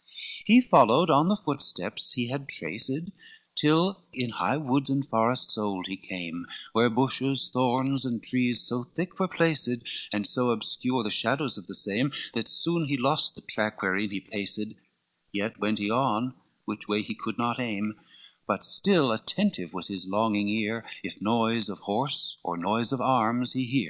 XXIII 0.00 0.44
He 0.54 0.60
followed 0.62 1.10
on 1.10 1.28
the 1.28 1.36
footsteps 1.36 2.14
he 2.14 2.28
had 2.28 2.48
traced, 2.48 3.10
Till 3.54 4.02
in 4.14 4.30
high 4.30 4.56
woods 4.56 4.88
and 4.88 5.06
forests 5.06 5.58
old 5.58 5.88
he 5.88 5.98
came, 5.98 6.46
Where 6.72 6.88
bushes, 6.88 7.50
thorns 7.52 8.06
and 8.06 8.22
trees 8.22 8.62
so 8.62 8.82
thick 8.82 9.18
were 9.20 9.28
placed, 9.28 9.68
And 10.10 10.26
so 10.26 10.52
obscure 10.52 11.02
the 11.02 11.10
shadows 11.10 11.58
of 11.58 11.66
the 11.66 11.74
same, 11.76 12.12
That 12.32 12.48
soon 12.48 12.86
he 12.88 12.96
lost 12.96 13.34
the 13.34 13.42
tract 13.42 13.82
wherein 13.82 14.08
he 14.10 14.20
paced; 14.20 14.68
Yet 15.34 15.58
went 15.60 15.78
he 15.78 15.90
on, 15.90 16.32
which 16.64 16.88
way 16.88 17.02
he 17.02 17.14
could 17.14 17.36
not 17.36 17.60
aim, 17.60 18.00
But 18.46 18.64
still 18.64 19.12
attentive 19.12 19.74
was 19.74 19.88
his 19.88 20.08
longing 20.08 20.48
ear 20.48 20.82
If 21.02 21.20
noise 21.20 21.68
of 21.68 21.80
horse 21.80 22.38
or 22.42 22.56
noise 22.56 22.94
of 22.94 23.02
arms 23.02 23.52
he 23.52 23.64
hear. 23.66 23.88